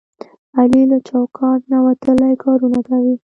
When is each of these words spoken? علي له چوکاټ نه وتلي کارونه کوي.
علي 0.57 0.81
له 0.91 0.97
چوکاټ 1.07 1.59
نه 1.71 1.77
وتلي 1.85 2.33
کارونه 2.43 2.79
کوي. 2.87 3.15